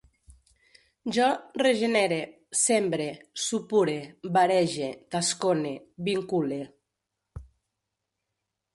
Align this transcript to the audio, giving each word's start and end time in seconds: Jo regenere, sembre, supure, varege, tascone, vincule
Jo 1.17 1.27
regenere, 1.63 2.17
sembre, 2.61 3.07
supure, 3.43 3.97
varege, 4.39 4.91
tascone, 5.15 5.77
vincule 6.11 6.61